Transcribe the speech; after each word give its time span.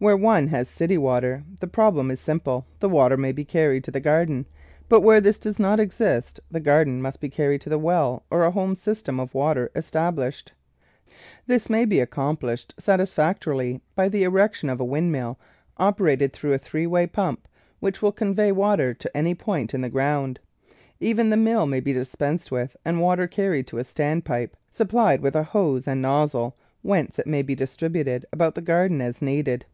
Where 0.00 0.16
one 0.16 0.46
has 0.46 0.66
city 0.66 0.96
water 0.96 1.44
the 1.60 1.66
prob 1.66 1.94
lem 1.96 2.10
is 2.10 2.20
simple— 2.20 2.64
the 2.80 2.88
water 2.88 3.18
may 3.18 3.32
be 3.32 3.44
carried 3.44 3.84
to 3.84 3.90
the 3.90 4.00
garden; 4.00 4.46
but 4.88 5.02
where 5.02 5.20
this 5.20 5.38
does 5.38 5.58
not 5.58 5.78
exist 5.78 6.40
the 6.50 6.58
garden 6.58 7.02
must 7.02 7.20
be 7.20 7.28
carried 7.28 7.60
to 7.60 7.68
the 7.68 7.78
well 7.78 8.24
or 8.30 8.42
a 8.46 8.50
home 8.50 8.74
system 8.76 9.20
of 9.20 9.34
water 9.34 9.70
established. 9.76 10.52
This 11.46 11.68
may 11.68 11.84
be 11.84 12.00
accomplished 12.00 12.72
sat 12.78 12.98
isfactorily 12.98 13.82
by 13.94 14.08
the 14.08 14.22
erection 14.22 14.70
of 14.70 14.80
a 14.80 14.86
wind 14.86 15.12
mill 15.12 15.38
operated 15.76 16.32
through 16.32 16.54
a 16.54 16.58
three 16.58 16.86
way 16.86 17.06
pump, 17.06 17.46
which 17.80 18.00
will 18.00 18.10
convey 18.10 18.52
water 18.52 18.94
to 18.94 19.14
any 19.14 19.34
point 19.34 19.74
in 19.74 19.82
the 19.82 19.90
ground. 19.90 20.40
Even 20.98 21.28
the 21.28 21.36
mill 21.36 21.66
may 21.66 21.80
be 21.80 21.92
dispensed 21.92 22.50
with 22.50 22.74
and 22.86 23.02
water 23.02 23.26
carried 23.26 23.66
to 23.66 23.76
a 23.76 23.84
stand 23.84 24.24
pipe 24.24 24.56
sujDplied 24.74 25.20
with 25.20 25.36
a 25.36 25.42
hose 25.42 25.86
and 25.86 26.00
nozzle, 26.00 26.56
whence 26.80 27.18
it 27.18 27.26
may 27.26 27.42
be 27.42 27.54
distributed 27.54 28.24
about 28.32 28.54
the 28.54 28.62
garden 28.62 29.02
as 29.02 29.20
needed. 29.20 29.66